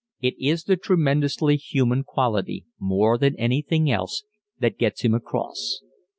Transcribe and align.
It 0.19 0.33
is 0.39 0.63
the 0.63 0.77
tremendously 0.77 1.57
human 1.57 2.03
quality, 2.03 2.65
more 2.79 3.19
than 3.19 3.35
anything 3.39 3.91
else, 3.91 4.23
that 4.59 4.79
gets 4.79 5.01
him 5.03 5.13
across. 5.13 5.83